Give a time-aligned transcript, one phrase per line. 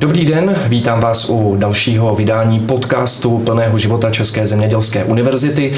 [0.00, 5.72] Dobrý den, vítám vás u dalšího vydání podcastu plného života České zemědělské univerzity.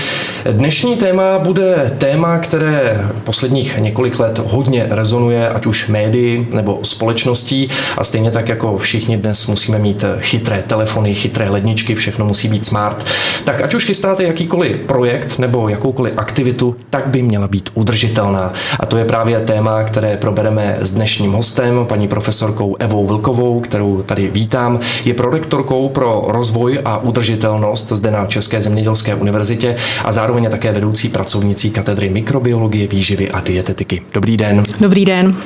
[0.53, 7.69] Dnešní téma bude téma, které posledních několik let hodně rezonuje, ať už médii nebo společností
[7.99, 12.65] a stejně tak jako všichni dnes musíme mít chytré telefony, chytré ledničky, všechno musí být
[12.65, 13.07] smart.
[13.45, 18.53] Tak ať už chystáte jakýkoliv projekt nebo jakoukoliv aktivitu, tak by měla být udržitelná.
[18.81, 24.03] A to je právě téma, které probereme s dnešním hostem, paní profesorkou Evou Vilkovou, kterou
[24.13, 24.81] tady vítám.
[25.05, 30.73] Je prorektorkou pro rozvoj a udržitelnost zde na České zemědělské univerzitě a zároveň je také
[30.73, 34.03] vedoucí pracovnicí katedry mikrobiologie, výživy a dietetiky.
[34.15, 34.63] Dobrý den.
[34.81, 35.37] Dobrý den.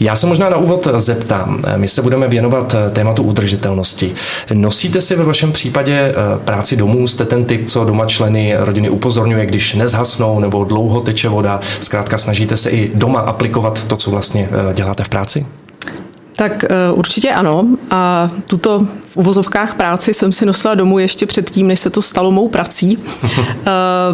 [0.00, 1.62] Já se možná na úvod zeptám.
[1.76, 4.14] My se budeme věnovat tématu udržitelnosti.
[4.52, 6.14] Nosíte si ve vašem případě eh,
[6.44, 7.08] práci domů?
[7.08, 11.60] Jste ten typ, co doma členy rodiny upozorňuje, když nezhasnou nebo dlouho teče voda?
[11.80, 15.46] Zkrátka snažíte se i doma aplikovat to, co vlastně eh, děláte v práci?
[16.38, 17.66] Tak eh, určitě ano.
[17.90, 22.30] A tuto v uvozovkách práci jsem si nosila domů ještě předtím, než se to stalo
[22.30, 22.98] mou prací,
[23.38, 23.42] eh,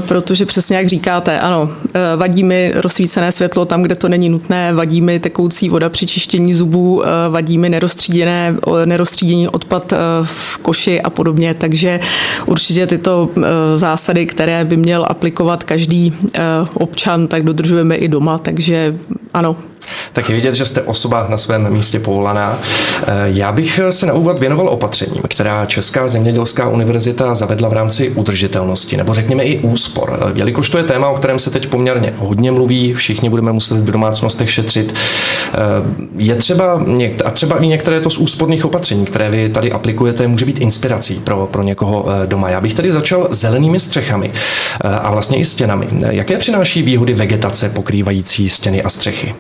[0.09, 4.73] protože přesně jak říkáte, ano, eh, vadí mi rozsvícené světlo tam, kde to není nutné,
[4.73, 8.57] vadí mi tekoucí voda při čištění zubů, vadí mi nerozstříděné,
[9.53, 12.01] odpad v koši a podobně, takže
[12.47, 13.29] určitě tyto
[13.75, 16.13] zásady, které by měl aplikovat každý
[16.75, 18.97] občan, tak dodržujeme i doma, takže
[19.35, 19.57] ano,
[20.13, 22.59] tak je vidět, že jste osoba na svém místě povolaná.
[23.07, 28.11] Eh, já bych se na úvod věnoval opatřením, která Česká zemědělská univerzita zavedla v rámci
[28.11, 30.19] udržitelnosti, nebo řekněme i úspor.
[30.21, 33.79] Eh, jelikož to je téma, o kterém se teď poměrně hodně mluví, všichni budeme muset
[33.79, 34.95] v domácnostech šetřit.
[34.95, 35.59] Eh,
[36.17, 36.85] je třeba,
[37.25, 41.15] a třeba i některé to z úsporných opatření, které vy tady aplikujete, může být inspirací
[41.25, 42.49] pro, pro někoho doma.
[42.49, 44.33] Já bych tady začal zelenými střechami
[44.85, 45.89] a vlastně i stěnami.
[46.11, 49.35] Jaké přináší výhody vegetace pokrývající stěny a střechy?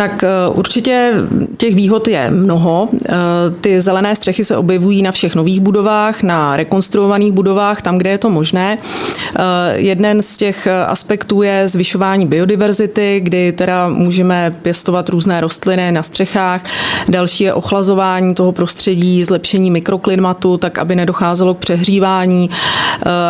[0.00, 1.12] Tak eh, určitě
[1.56, 2.88] těch výhod je mnoho.
[3.08, 3.12] Eh,
[3.60, 8.18] ty zelené střechy se objevují na všech nových budovách, na rekonstruovaných budovách, tam, kde je
[8.18, 8.78] to možné.
[8.78, 9.42] Eh,
[9.74, 16.64] jeden z těch aspektů je zvyšování biodiverzity, kdy teda můžeme pěstovat různé rostliny na střechách.
[17.08, 22.50] Další je ochlazování toho prostředí, zlepšení mikroklimatu, tak aby nedocházelo k přehřívání.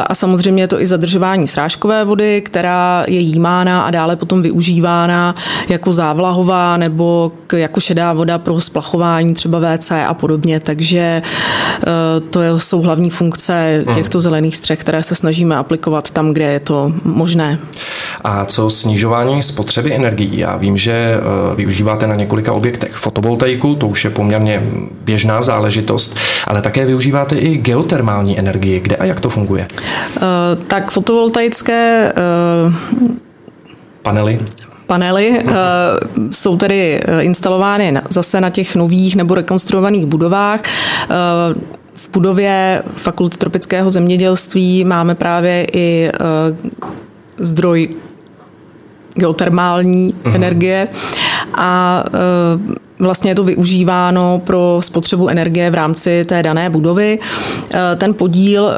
[0.06, 5.34] A samozřejmě je to i zadržování srážkové vody, která je jímána a dále potom využívána
[5.68, 6.20] jako závod
[6.76, 12.80] nebo k, jako šedá voda pro splachování třeba WC a podobně, takže eh, to jsou
[12.80, 13.94] hlavní funkce hmm.
[13.94, 17.58] těchto zelených střech, které se snažíme aplikovat tam, kde je to možné.
[18.24, 20.38] A co snižování spotřeby energií?
[20.38, 24.62] Já vím, že eh, využíváte na několika objektech fotovoltaiku, to už je poměrně
[25.04, 26.16] běžná záležitost,
[26.46, 28.80] ale také využíváte i geotermální energii.
[28.80, 29.66] Kde a jak to funguje?
[30.16, 32.12] Uh, tak fotovoltaické
[34.02, 34.38] panely
[34.90, 35.44] panely eh,
[36.30, 40.60] jsou tedy eh, instalovány zase na těch nových nebo rekonstruovaných budovách.
[40.64, 41.06] Eh,
[41.94, 46.10] v budově Fakulty tropického zemědělství máme právě i
[47.38, 47.88] zdroj
[49.14, 50.34] geotermální uh-huh.
[50.34, 50.88] energie
[51.54, 52.04] a
[53.00, 57.18] vlastně je to využíváno pro spotřebu energie v rámci té dané budovy.
[57.70, 58.74] Eh, ten podíl eh,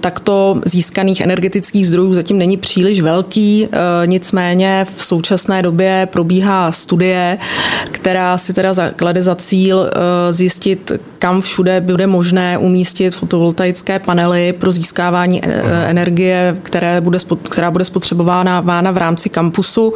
[0.00, 7.38] takto získaných energetických zdrojů zatím není příliš velký, eh, nicméně v současné době probíhá studie,
[7.84, 9.90] která si teda klade za cíl
[10.30, 15.42] zjistit, kam všude bude možné umístit fotovoltaické panely pro získávání
[15.86, 17.18] energie, které bude,
[17.50, 18.60] která bude spotřebována
[18.92, 19.92] v rámci kampusu.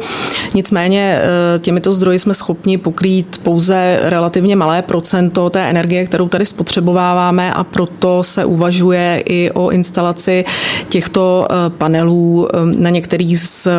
[0.55, 1.21] Nicméně
[1.59, 7.53] těmito zdroji jsme schopni pokrýt pouze pouze relativně malé procento té energie, kterou tady spotřebováváme
[7.53, 10.45] a proto se uvažuje i o instalaci
[10.89, 13.71] těchto eh, panelů eh, na některých z eh,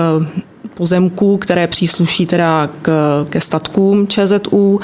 [0.75, 2.91] pozemků, které přísluší teda k,
[3.31, 4.81] ke statkům ČZU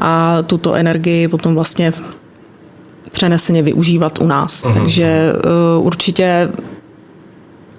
[0.00, 1.92] a tuto energii potom vlastně
[3.12, 4.64] přeneseně využívat u nás.
[4.64, 4.74] Uh-huh.
[4.74, 5.32] Takže
[5.78, 6.48] uh, určitě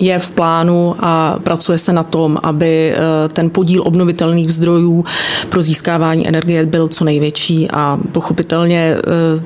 [0.06, 5.06] je v plánu a pracuje se na tom, aby eh, ten podíl obnovitelných zdrojů
[5.50, 9.44] pro získávání energie byl co největší a pochopitelně eh,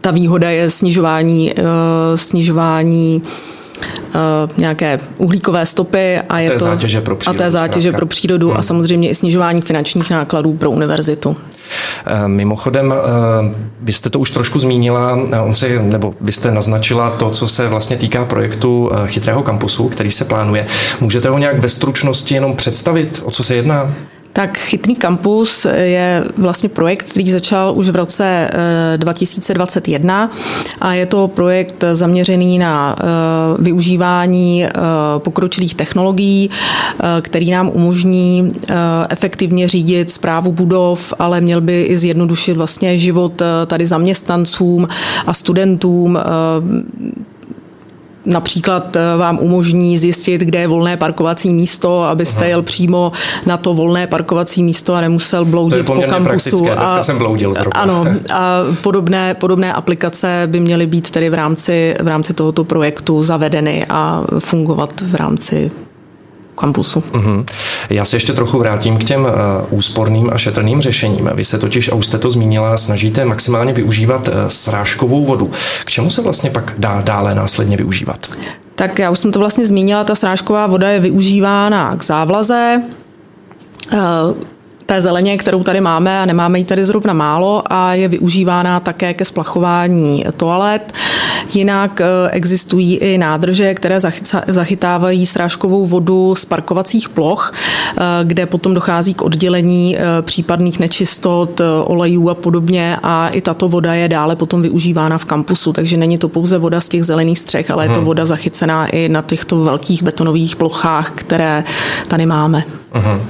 [0.00, 1.62] ta výhoda je snižování, eh,
[2.14, 3.22] snižování
[4.56, 7.98] nějaké uhlíkové stopy a je té to zátěže pro přírodu, a té zátěže zkrátka.
[7.98, 8.58] pro přírodu hmm.
[8.58, 11.36] a samozřejmě i snižování finančních nákladů pro univerzitu.
[12.06, 16.50] Eh, mimochodem, eh, vy jste to už trošku zmínila, eh, on si, nebo vy jste
[16.50, 20.66] naznačila to, co se vlastně týká projektu Chytrého kampusu, který se plánuje.
[21.00, 23.94] Můžete ho nějak ve stručnosti jenom představit, o co se jedná?
[24.38, 28.50] Tak Chytrý kampus je vlastně projekt, který začal už v roce
[28.96, 30.30] 2021
[30.80, 32.96] a je to projekt zaměřený na
[33.58, 34.66] využívání
[35.18, 36.50] pokročilých technologií,
[37.20, 38.52] který nám umožní
[39.08, 44.88] efektivně řídit zprávu budov, ale měl by i zjednodušit vlastně život tady zaměstnancům
[45.26, 46.18] a studentům
[48.28, 52.46] Například eh, vám umožní zjistit, kde je volné parkovací místo, abyste Aha.
[52.46, 53.12] jel přímo
[53.46, 56.60] na to volné parkovací místo a nemusel bloudit po kampusu.
[56.60, 57.80] Dneska a, jsem bloudil zrovna.
[57.80, 58.04] Ano,
[58.34, 63.86] a podobné, podobné aplikace by měly být tedy v rámci, v rámci tohoto projektu zavedeny
[63.88, 65.70] a fungovat v rámci
[66.58, 67.00] kampusu.
[67.12, 67.44] Uh-huh.
[67.90, 69.30] Já se ještě trochu vrátím k těm uh,
[69.70, 71.30] úsporným a šetrným řešením.
[71.34, 75.50] Vy se totiž, a už jste to zmínila, snažíte maximálně využívat uh, srážkovou vodu.
[75.84, 78.26] K čemu se vlastně pak dá dále následně využívat?
[78.74, 82.82] Tak já už jsem to vlastně zmínila, ta srážková voda je využívána k závlaze,
[83.92, 83.98] uh,
[84.88, 89.14] té zeleně, kterou tady máme a nemáme ji tady zrovna málo a je využívána také
[89.14, 90.92] ke splachování toalet.
[91.54, 94.00] Jinak eh, existují i nádrže, které
[94.46, 101.60] zachytávají srážkovou vodu z parkovacích ploch, eh, kde potom dochází k oddělení eh, případných nečistot,
[101.84, 106.18] olejů a podobně a i tato voda je dále potom využívána v kampusu, takže není
[106.18, 108.04] to pouze voda z těch zelených střech, ale je to hmm.
[108.04, 111.64] voda zachycená i na těchto velkých betonových plochách, které
[112.08, 112.77] tady máme.
[112.94, 113.20] Uh-huh.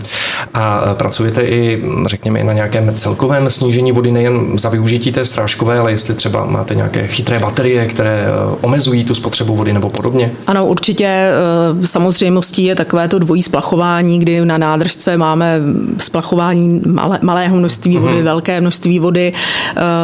[0.54, 5.78] A pracujete i, řekněme, i na nějakém celkovém snížení vody, nejen za využití té strážkové,
[5.78, 10.32] ale jestli třeba máte nějaké chytré baterie, které eh, omezují tu spotřebu vody nebo podobně?
[10.46, 15.60] Ano, určitě eh, samozřejmostí je takové to dvojí splachování, kdy na nádržce máme
[15.98, 18.24] splachování malé, malého množství vody, uh-huh.
[18.24, 19.32] velké množství vody,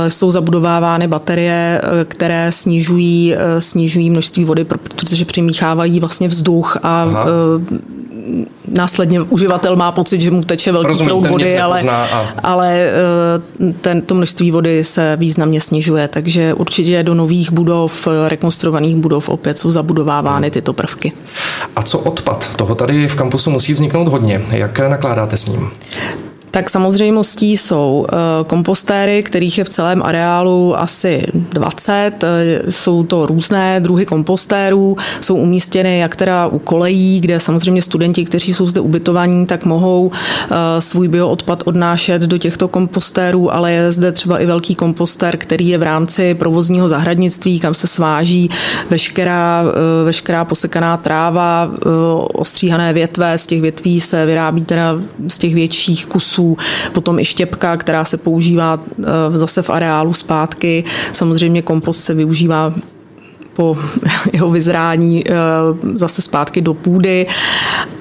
[0.09, 7.27] jsou zabudovávány baterie, které snižují, snižují množství vody, protože přimíchávají vlastně vzduch a Aha
[8.69, 12.27] následně uživatel má pocit, že mu teče velký Rozumím, proud vody, ale, a...
[12.43, 18.97] ale eh, ten, to množství vody se významně snižuje, takže určitě do nových budov, rekonstruovaných
[18.97, 20.53] budov opět jsou zabudovávány hmm.
[20.53, 21.13] tyto prvky.
[21.77, 22.57] A co odpad?
[22.57, 24.43] Toho tady v kampusu musí vzniknout hodně.
[24.51, 25.71] Jak nakládáte s ním?
[26.55, 28.17] Tak samozřejmostí jsou eh,
[28.47, 32.25] kompostéry, kterých je v celém areálu asi 20.
[32.25, 38.25] Eh, jsou to různé druhy kompostérů, jsou umístěny jak teda u kolejí, kde samozřejmě studenti,
[38.25, 43.93] kteří jsou zde ubytovaní, tak mohou eh, svůj bioodpad odnášet do těchto kompostérů, ale je
[43.93, 48.51] zde třeba i velký kompostér, který je v rámci provozního zahradnictví, kam se sváží
[48.91, 49.65] veškerá,
[50.05, 51.71] veškerá posekaná tráva,
[52.35, 54.97] ostříhané větve, z těch větví se vyrábí teda
[55.29, 56.57] z těch větších kusů kusů,
[56.93, 59.05] potom i štěpka, která se používá eh,
[59.39, 60.85] zase v areálu zpátky.
[61.13, 62.75] Samozřejmě kompost se využívá
[63.57, 63.77] po
[64.33, 65.35] jeho vyzrání eh,
[65.95, 67.27] zase zpátky do půdy.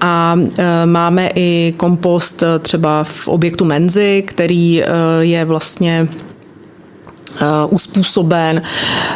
[0.02, 4.84] A eh, máme i kompost třeba v objektu Menzy, který
[5.20, 6.08] je vlastně
[7.70, 8.62] uspůsoben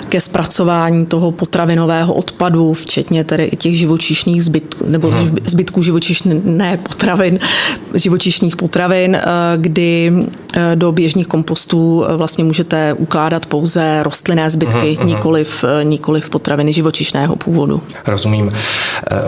[0.10, 5.36] ke zpracování toho potravinového odpadu, včetně tedy i těch živočišných zbytků, nebo hmm.
[5.44, 7.40] zbytků živočišné potravin,
[7.94, 9.24] živočišných potravin, eh,
[9.58, 10.14] kdy
[10.54, 15.08] eh, do běžných kompostů vlastně můžete ukládat pouze rostlinné zbytky, hmm.
[15.08, 17.82] nikoliv, nikoliv potraviny živočišného původu.
[18.08, 18.54] Rozumím.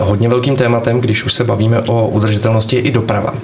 [0.00, 3.34] Hodně velkým tématem, když už se bavíme o udržitelnosti, je i doprava.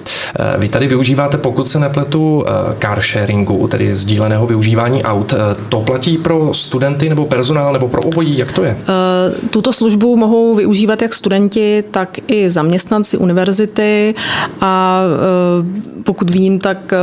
[0.59, 2.45] Vy tady využíváte, pokud se nepletu,
[2.81, 5.35] car sharingu, tedy sdíleného využívání aut.
[5.69, 8.39] To platí pro studenty nebo personál nebo pro obojí?
[8.39, 8.79] Jak to je?
[8.81, 14.15] Eh, tuto službu mohou využívat jak studenti, tak i zaměstnanci univerzity
[14.61, 16.97] a eh, pokud vím, tak eh,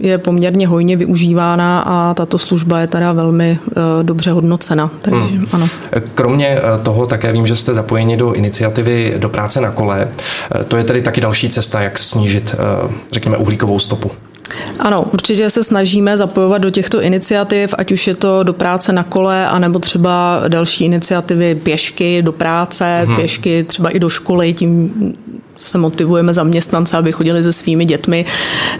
[0.00, 3.58] je poměrně hojně využívána a tato služba je teda velmi
[4.02, 4.90] dobře hodnocena.
[5.02, 5.46] Takže, hmm.
[5.52, 5.68] ano.
[6.14, 10.08] Kromě toho také vím, že jste zapojeni do iniciativy do práce na kole.
[10.68, 12.54] To je tedy taky další cesta, jak snížit,
[13.12, 14.10] řekněme, uhlíkovou stopu.
[14.78, 19.02] Ano, určitě se snažíme zapojovat do těchto iniciativ, ať už je to do práce na
[19.02, 23.16] kole, anebo třeba další iniciativy pěšky do práce, hmm.
[23.16, 24.92] pěšky třeba i do školy, tím
[25.56, 28.24] se motivujeme zaměstnance, aby chodili se svými dětmi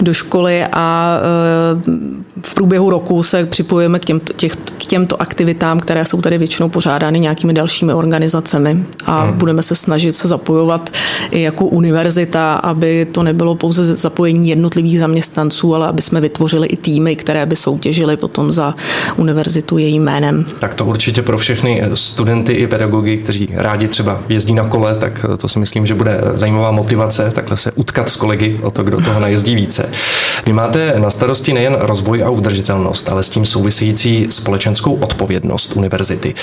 [0.00, 5.80] do školy a e, v průběhu roku se připojujeme k těmto, těch, k těmto aktivitám,
[5.80, 9.38] které jsou tady většinou pořádány nějakými dalšími organizacemi a hmm.
[9.38, 10.90] budeme se snažit se zapojovat
[11.30, 16.76] i jako univerzita, aby to nebylo pouze zapojení jednotlivých zaměstnanců, ale aby jsme vytvořili i
[16.76, 18.74] týmy, které by soutěžily potom za
[19.16, 20.44] univerzitu jejím jménem.
[20.60, 25.26] Tak to určitě pro všechny studenty i pedagogy, kteří rádi třeba jezdí na kole, tak
[25.38, 28.82] to si myslím, že bude zajímavé zajímavá motivace takhle se utkat s kolegy o to,
[28.82, 29.90] kdo toho najezdí více.
[30.46, 36.34] Vy máte na starosti nejen rozvoj a udržitelnost, ale s tím související společenskou odpovědnost univerzity.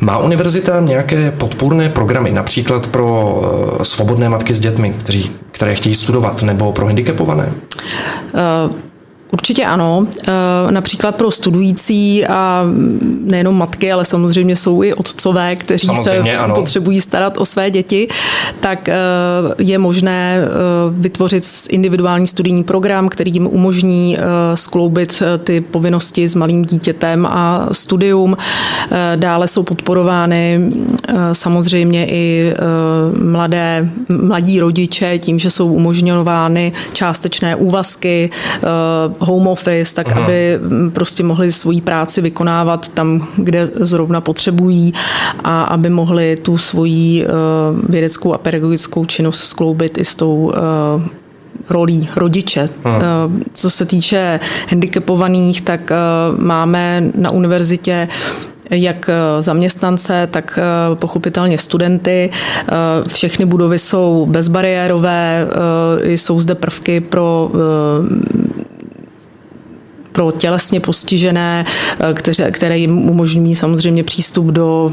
[0.00, 3.40] Má univerzita nějaké podpůrné programy, například pro
[3.80, 7.52] eh, svobodné matky s dětmi, kteří, které chtějí studovat, nebo pro handicapované?
[8.34, 8.85] Uh...
[9.32, 10.06] Určitě ano.
[10.22, 12.64] Eh, například pro studující a
[13.20, 16.54] nejenom matky, ale samozřejmě jsou i otcové, kteří samozřejmě, se ano.
[16.54, 18.08] potřebují starat o své děti,
[18.60, 18.94] tak eh,
[19.58, 20.48] je možné eh,
[20.90, 24.18] vytvořit individuální studijní program, který jim umožní
[24.54, 28.36] skloubit ty povinnosti s malým dítětem a studium.
[29.16, 30.72] Dále jsou podporovány
[31.32, 32.54] samozřejmě i
[33.22, 38.30] mladé, mladí rodiče tím, že jsou umožňovány částečné úvazky,
[39.18, 40.24] home office, tak Aha.
[40.24, 44.94] aby mm, prostě mohli svoji práci vykonávat tam, kde zrovna potřebují
[45.44, 47.30] a aby mohli tu svoji uh,
[47.90, 51.02] vědeckou a pedagogickou činnost skloubit i s tou uh,
[51.70, 52.68] rolí rodiče.
[52.84, 52.98] Aha.
[52.98, 55.92] Eh, co se týče handicapovaných, tak
[56.38, 58.08] máme na univerzitě
[58.70, 60.58] jak zaměstnance, tak
[60.94, 62.30] pochopitelně studenty.
[63.08, 65.46] Všechny budovy jsou bezbariérové,
[66.04, 67.50] jsou zde prvky pro
[70.16, 71.64] pro tělesně postižené,
[72.00, 74.92] eh, které, které jim umožňují samozřejmě přístup do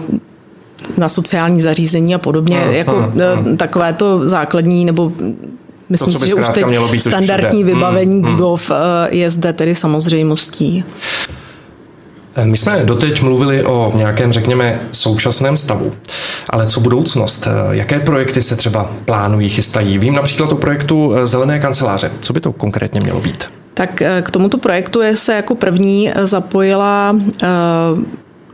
[0.97, 2.59] na sociální zařízení a podobně.
[2.59, 5.11] Hmm, jako hmm, takové to základní nebo
[5.89, 6.65] Myslím si, že už teď
[6.97, 8.79] standardní vybavení hmm, budov hmm.
[9.09, 10.83] je zde tedy samozřejmostí.
[12.43, 15.93] My jsme doteď mluvili o nějakém, řekněme, současném stavu.
[16.49, 17.47] Ale co budoucnost?
[17.71, 19.97] Jaké projekty se třeba plánují, chystají?
[19.97, 22.11] Vím například o projektu Zelené kanceláře.
[22.21, 23.62] Co by to konkrétně mělo být?
[23.73, 27.47] Tak eh, k tomuto projektu je se jako první eh, zapojila eh,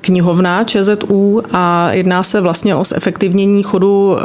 [0.02, 4.18] knihovna ČZU a jedná se vlastně o zefektivnění chodu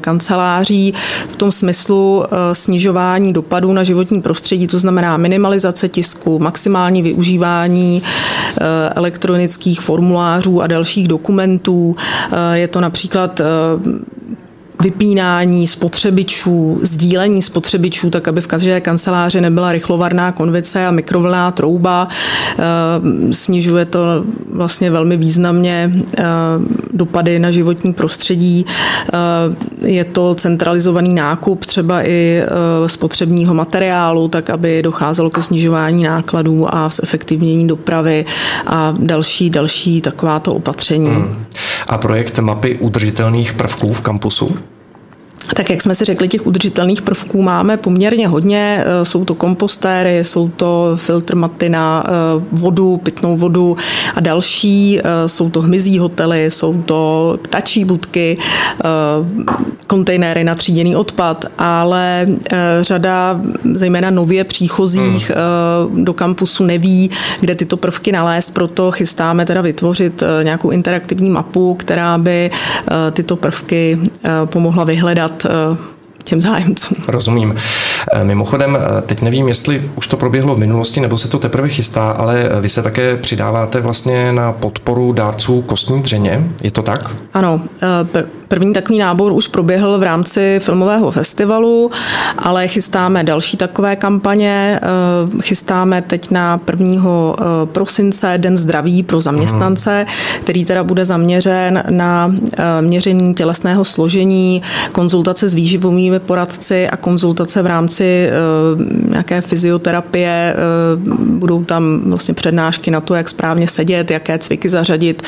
[0.00, 0.94] kanceláří
[1.28, 8.02] v tom smyslu snižování dopadů na životní prostředí, to znamená minimalizace tisku, maximální využívání
[8.94, 11.96] elektronických formulářů a dalších dokumentů.
[12.52, 13.40] Je to například
[14.82, 22.08] vypínání spotřebičů, sdílení spotřebičů, tak aby v každé kanceláři nebyla rychlovarná konvice a mikrovlná trouba.
[22.58, 24.00] Eh, snižuje to
[24.50, 26.24] vlastně velmi významně eh,
[26.92, 28.66] dopady na životní prostředí.
[29.12, 32.42] Eh, je to centralizovaný nákup třeba i
[32.86, 38.24] spotřebního materiálu, tak aby docházelo ke snižování nákladů a zefektivnění dopravy
[38.66, 41.10] a další, další takováto opatření.
[41.10, 41.44] Hmm.
[41.88, 44.56] A projekt mapy udržitelných prvků v kampusu?
[45.54, 48.84] Tak jak jsme si řekli, těch udržitelných prvků máme poměrně hodně.
[48.84, 52.10] Eh, jsou to kompostéry, jsou to filtr maty na eh,
[52.52, 53.76] vodu, pitnou vodu
[54.14, 55.00] a další.
[55.00, 58.38] Eh, jsou to hmyzí hotely, jsou to ptačí budky,
[59.86, 62.26] kontejnery na tříděný odpad, ale
[62.80, 63.40] řada
[63.74, 66.04] zejména nově příchozích hmm.
[66.04, 72.18] do kampusu neví, kde tyto prvky nalézt, proto chystáme teda vytvořit nějakou interaktivní mapu, která
[72.18, 72.50] by
[73.12, 73.98] tyto prvky
[74.44, 75.76] pomohla vyhledat Eh,
[76.24, 76.98] těm zájemcům.
[77.08, 77.54] Rozumím.
[78.12, 81.68] Eh, mimochodem, eh, teď nevím, jestli už to proběhlo v minulosti, nebo se to teprve
[81.68, 86.50] chystá, ale vy se také přidáváte vlastně na podporu dárců kostní dřeně.
[86.62, 87.16] Je to tak?
[87.34, 87.60] Ano.
[88.52, 91.90] První takový nábor už proběhl v rámci filmového festivalu,
[92.38, 94.80] ale chystáme další takové kampaně.
[94.82, 97.36] Eh, chystáme teď na 1.
[97.38, 100.06] Eh, prosince Den zdraví pro zaměstnance,
[100.40, 107.62] který teda bude zaměřen na eh, měření tělesného složení, konzultace s výživovými poradci a konzultace
[107.62, 108.30] v rámci
[109.08, 110.56] nějaké fyzioterapie.
[111.18, 115.22] Budou tam vlastně přednášky na to, jak správně sedět, jaké cviky zařadit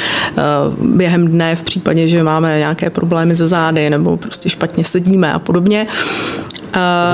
[0.82, 5.32] během dne v případě, že máme nějaké problémy problémy ze zády nebo prostě špatně sedíme
[5.32, 5.86] a podobně.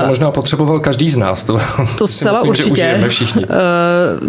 [0.01, 1.43] To možná potřeboval každý z nás.
[1.43, 1.59] To,
[1.97, 2.97] to zcela myslím, určitě.
[2.99, 3.45] Že všichni.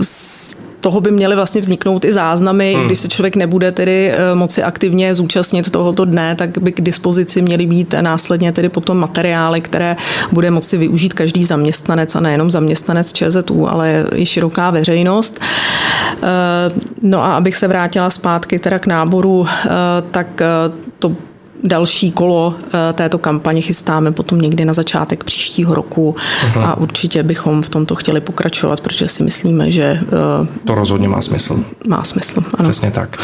[0.01, 2.87] Z toho by měly vlastně vzniknout i záznamy, hmm.
[2.87, 7.43] když se člověk nebude tedy eh, moci aktivně zúčastnit tohoto dne, tak by k dispozici
[7.43, 9.97] měly být následně tedy potom materiály, které
[10.33, 15.41] bude moci využít každý zaměstnanec a nejenom zaměstnanec ČZU, ale i široká veřejnost.
[15.41, 16.19] Eh,
[17.03, 19.69] no a abych se vrátila zpátky teda k náboru, eh,
[20.11, 20.43] tak
[20.99, 21.17] to
[21.65, 26.65] další kolo eh, této kampaně chystáme potom někdy na začátek příštího roku Aha.
[26.65, 30.01] a určitě bychom v tomto chtěli pokračovat, protože si myslíme, že...
[30.03, 31.65] Eh, to rozhodně má smysl.
[31.87, 32.69] Má smysl, ano.
[32.71, 33.17] Přesně tak.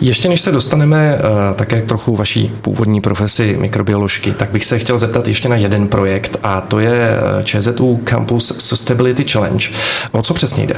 [0.00, 4.78] Ještě než se dostaneme eh, také k trochu vaší původní profesi mikrobioložky, tak bych se
[4.78, 7.10] chtěl zeptat ještě na jeden projekt a to je
[7.44, 9.68] ČZU Campus Sustainability Challenge.
[10.12, 10.74] O co přesně jde?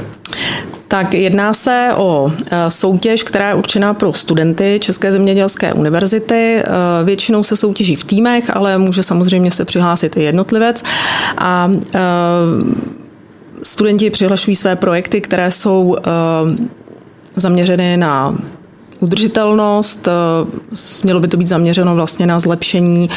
[0.93, 6.55] Tak jedná se o e, soutěž, která je určená pro studenty České zemědělské univerzity.
[6.57, 6.63] E,
[7.03, 10.83] většinou se soutěží v týmech, ale může samozřejmě se přihlásit i jednotlivec.
[11.37, 11.99] A e,
[13.63, 15.97] studenti přihlašují své projekty, které jsou
[17.35, 18.35] zaměřeny na
[19.03, 20.07] udržitelnost,
[21.03, 23.09] mělo by to být zaměřeno vlastně na zlepšení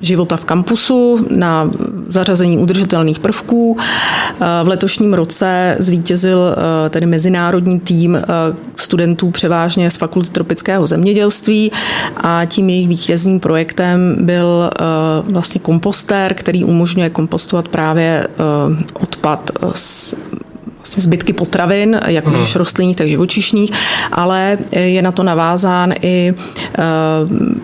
[0.00, 1.70] života v kampusu, na
[2.06, 3.76] zařazení udržitelných prvků.
[4.64, 6.38] V letošním roce zvítězil
[6.90, 8.18] tedy mezinárodní tým
[8.76, 11.72] studentů převážně z Fakulty tropického zemědělství
[12.16, 14.70] a tím jejich vítězným projektem byl
[15.30, 18.28] vlastně kompostér, který umožňuje kompostovat právě
[18.92, 20.14] odpad z
[20.86, 22.46] vlastně zbytky potravin, jak už hmm.
[22.54, 23.70] rostlinných, tak živočišných,
[24.12, 26.82] ale je na to navázán i eh,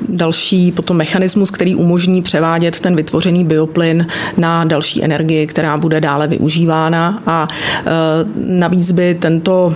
[0.08, 6.26] další potom mechanismus, který umožní převádět ten vytvořený bioplyn na další energii, která bude dále
[6.26, 7.90] využívána a eh,
[8.36, 9.74] navíc by tento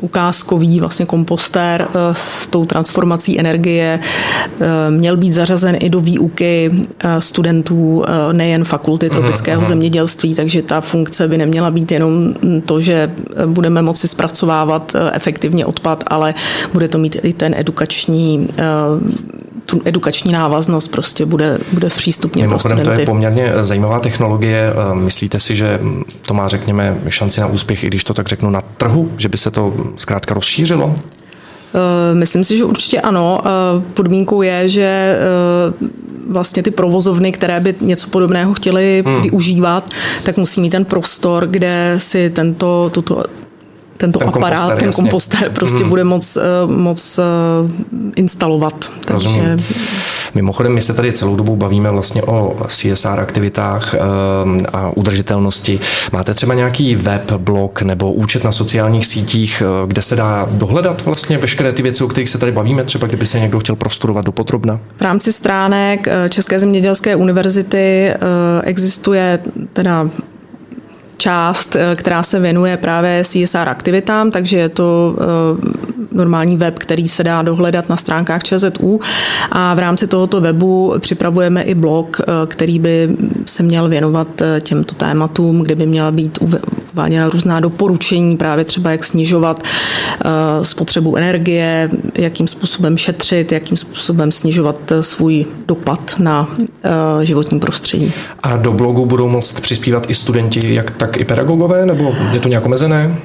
[0.00, 4.00] ukázkový vlastně kompostér eh, s tou transformací energie
[4.90, 6.70] měl být zařazen i do výuky
[7.18, 13.12] studentů nejen fakulty mhm, tropického zemědělství, takže ta funkce by neměla být jenom to, že
[13.46, 16.34] budeme moci zpracovávat eh, efektivně odpad, ale
[16.72, 18.64] bude to mít i ten edukační eh,
[19.66, 22.84] tu edukační návaznost prostě bude, bude zpřístupně pro studenty.
[22.84, 24.72] to je poměrně zajímavá technologie.
[24.72, 25.80] Eh, myslíte si, že
[26.26, 29.12] to má, řekněme, šanci na úspěch, i když to tak řeknu, na trhu?
[29.16, 30.94] Že by se to zkrátka rozšířilo?
[32.14, 33.40] Myslím si, že určitě ano.
[33.94, 35.18] Podmínkou je, že
[36.28, 39.22] vlastně ty provozovny, které by něco podobného chtěly hmm.
[39.22, 39.90] využívat,
[40.22, 43.24] tak musí mít ten prostor, kde si tento, tuto
[44.00, 45.02] tento ten aparát, komposter, ten jasně.
[45.02, 45.88] komposter prostě hmm.
[45.88, 47.22] bude moc, eh, moc eh,
[48.16, 48.90] instalovat.
[49.04, 49.28] Takže...
[49.28, 49.64] Rozumím.
[50.34, 53.98] Mimochodem, my se tady celou dobu bavíme vlastně o CSR aktivitách eh,
[54.72, 55.80] a udržitelnosti.
[56.12, 61.38] Máte třeba nějaký web, blog nebo účet na sociálních sítích, kde se dá dohledat vlastně
[61.38, 64.32] veškeré ty věci, o kterých se tady bavíme, třeba kdyby se někdo chtěl prostudovat do
[64.32, 64.80] potrobna?
[64.96, 68.12] V rámci stránek České zemědělské univerzity
[68.64, 69.38] existuje
[69.72, 70.08] teda
[71.20, 75.89] část, eh, která se věnuje právě CSR aktivitám, takže je to eh,
[76.20, 79.00] normální web, který se dá dohledat na stránkách ČZU
[79.52, 84.28] a v rámci tohoto webu připravujeme i blog, eh, který by se měl věnovat
[84.60, 86.38] těmto tématům, kde by měla být
[86.92, 89.62] uváděna různá doporučení, právě třeba jak snižovat
[90.62, 96.48] spotřebu energie, jakým způsobem šetřit, jakým způsobem snižovat svůj dopad na
[97.22, 98.12] životní prostředí.
[98.42, 102.40] A do blogu budou moct přispívat i studenti, jak tak tak i pedagogové, nebo je
[102.40, 103.16] to nějak omezené?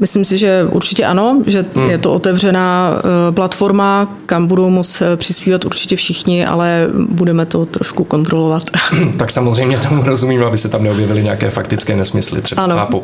[0.00, 1.90] Myslím si, že určitě ano, že hmm.
[1.90, 7.64] je to otevřená eh, platforma, kam budou moct eh, přispívat určitě všichni, ale budeme to
[7.64, 8.62] trošku kontrolovat.
[9.16, 12.76] tak samozřejmě tomu rozumím, aby se tam neobjevily nějaké faktické nesmysly, třeba ano.
[12.76, 13.02] chápu.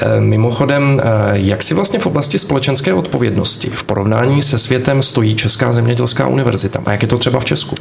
[0.00, 5.34] Ehm, mimochodem, eh, jak si vlastně v oblasti společenské odpovědnosti v porovnání se světem stojí
[5.34, 6.82] Česká zemědělská univerzita?
[6.86, 7.76] A jak je to třeba v Česku?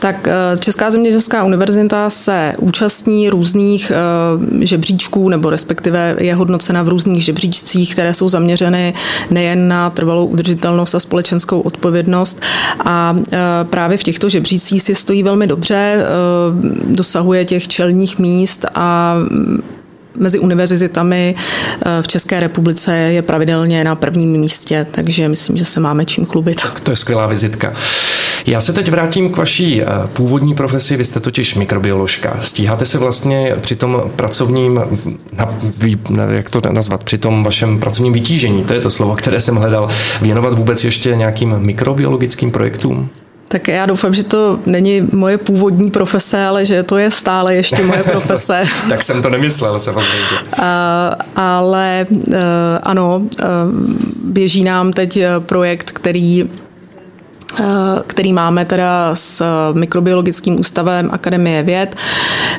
[0.00, 0.28] Tak
[0.60, 3.92] Česká zemědělská univerzita se účastní různých
[4.60, 8.94] žebříčků, nebo respektive je hodnocena v různých žebříčcích, které jsou zaměřeny
[9.30, 12.40] nejen na trvalou udržitelnost a společenskou odpovědnost.
[12.84, 16.04] A e, právě v těchto žebřících si stojí velmi dobře, e,
[16.94, 19.16] dosahuje těch čelních míst a
[20.18, 25.80] mezi univerzitami eh, v České republice je pravidelně na prvním místě, takže myslím, že se
[25.80, 26.60] máme čím chlubit.
[26.62, 27.72] Tak to je skvělá vizitka.
[28.46, 32.36] Já se teď vrátím k vaší eh, původní profesi, vy jste totiž mikrobioložka.
[32.40, 34.80] Stíháte se vlastně při tom pracovním,
[36.30, 39.88] jak to nazvat, při tom vašem pracovním vytížení, to je to slovo, které jsem hledal,
[40.22, 43.10] věnovat vůbec ještě nějakým mikrobiologickým projektům?
[43.52, 47.82] Tak já doufám, že to není moje původní profese, ale že to je stále ještě
[47.82, 48.64] moje profese.
[48.88, 50.38] tak jsem to nemyslel samozřejmě.
[50.58, 50.64] Uh,
[51.36, 52.34] ale uh,
[52.82, 53.46] ano, uh,
[54.24, 56.69] běží nám teď projekt, který Eh,
[58.06, 61.96] který máme teda s Mikrobiologickým ústavem Akademie věd,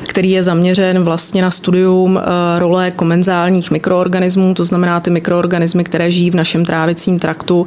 [0.08, 6.10] který je zaměřen vlastně na studium eh, role komenzálních mikroorganismů, to znamená ty mikroorganismy, které
[6.10, 7.66] žijí v našem trávicím traktu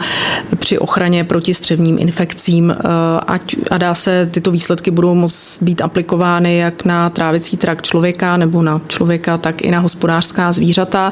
[0.56, 2.72] při ochraně proti střevním infekcím.
[2.72, 2.84] Eh,
[3.28, 8.38] ať, a dá se, tyto výsledky budou moct být aplikovány jak na trávicí trakt člověka
[8.38, 11.12] nebo na člověka, tak i na hospodářská zvířata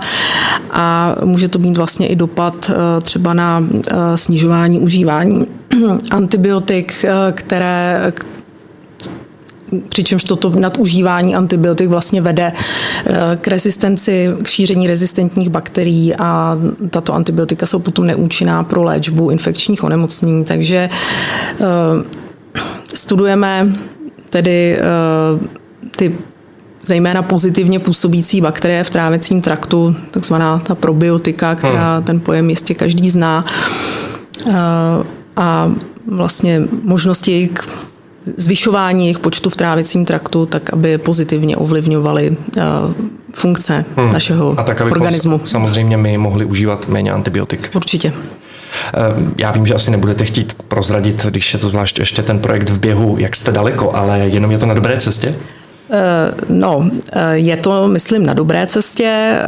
[0.71, 2.71] a může to mít vlastně i dopad
[3.01, 3.63] třeba na
[4.15, 5.47] snižování užívání
[6.11, 8.13] antibiotik, eh, které
[9.89, 16.57] přičemž toto nadužívání antibiotik vlastně vede eh, k rezistenci, k šíření rezistentních bakterií a
[16.89, 20.45] tato antibiotika jsou potom neúčinná pro léčbu infekčních onemocnění.
[20.45, 21.63] Takže eh,
[22.95, 23.73] studujeme
[24.29, 24.79] tedy
[25.97, 26.15] ty
[26.85, 32.03] zejména pozitivně působící bakterie v trávicím traktu, takzvaná ta probiotika, která hmm.
[32.03, 33.45] ten pojem jistě každý zná
[35.35, 35.71] a
[36.07, 37.51] vlastně možnosti jejich
[38.37, 42.37] zvyšování jejich počtu v trávicím traktu, tak aby pozitivně ovlivňovali
[43.33, 44.13] funkce hmm.
[44.13, 45.41] našeho A tak, organismu.
[45.45, 47.69] samozřejmě my mohli užívat méně antibiotik.
[47.75, 48.13] Určitě.
[48.93, 52.69] Ehm, já vím, že asi nebudete chtít prozradit, když je to zvlášť ještě ten projekt
[52.69, 55.35] v běhu, jak jste daleko, ale jenom je to na dobré cestě?
[55.93, 59.05] Eh, no, eh, je to, myslím, na dobré cestě.
[59.05, 59.43] Eh,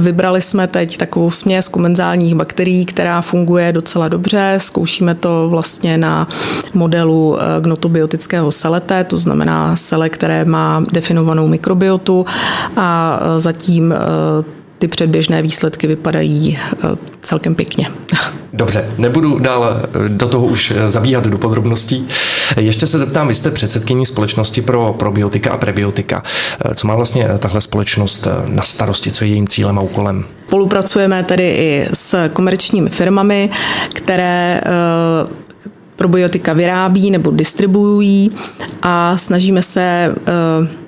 [0.00, 4.54] vybrali jsme teď takovou směs komenzálních bakterií, která funguje docela dobře.
[4.58, 6.28] Zkoušíme to vlastně na
[6.74, 12.26] modelu gnotobiotického selete, to znamená sele, které má definovanou mikrobiotu
[12.76, 13.94] a zatím
[14.82, 16.58] ty předběžné výsledky vypadají
[17.20, 17.88] celkem pěkně.
[18.52, 19.76] Dobře, nebudu dál
[20.08, 22.08] do toho už zabíhat do podrobností.
[22.56, 26.22] Ještě se zeptám, vy jste předsedkyní společnosti pro probiotika a prebiotika.
[26.74, 30.24] Co má vlastně tahle společnost na starosti, co je jejím cílem a úkolem?
[30.46, 33.50] Spolupracujeme tedy i s komerčními firmami,
[33.94, 34.68] které eh,
[35.96, 38.30] probiotika vyrábí nebo distribuují
[38.82, 40.81] a snažíme se eh,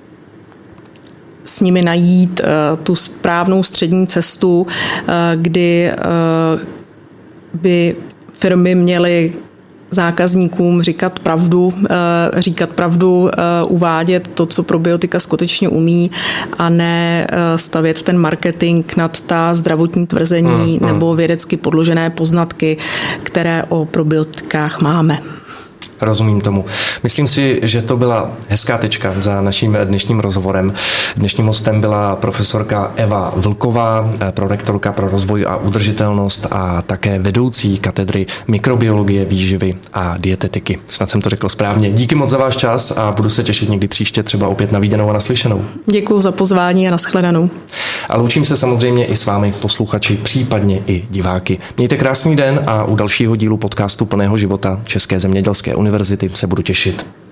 [1.54, 2.46] s nimi najít eh,
[2.82, 4.66] tu správnou střední cestu,
[5.34, 5.92] kdy
[7.54, 7.96] by
[8.32, 9.32] firmy měly
[9.94, 11.94] zákazníkům říkat pravdu, eh,
[12.40, 16.10] říkat pravdu, eh, uvádět to, co probiotika skutečně umí
[16.58, 20.86] a ne eh, stavět ten marketing nad ta zdravotní tvrzení hmm, hmm.
[20.86, 22.76] nebo vědecky podložené poznatky,
[23.22, 25.18] které o probiotikách máme.
[26.04, 26.64] Rozumím tomu.
[27.02, 30.72] Myslím si, že to byla hezká tečka za naším dnešním rozhovorem.
[31.16, 38.26] Dnešním hostem byla profesorka Eva Vlková, prorektorka pro rozvoj a udržitelnost a také vedoucí katedry
[38.48, 40.78] mikrobiologie, výživy a dietetiky.
[40.88, 41.90] Snad jsem to řekl správně.
[41.90, 45.10] Díky moc za váš čas a budu se těšit někdy příště třeba opět na výdanou
[45.10, 45.64] a naslyšenou.
[45.86, 47.50] Děkuji za pozvání a nashledanou.
[48.08, 51.58] A loučím se samozřejmě i s vámi posluchači, případně i diváky.
[51.76, 56.62] Mějte krásný den a u dalšího dílu podcastu Plného života České zemědělské univerzity se budu
[56.62, 57.23] těšit.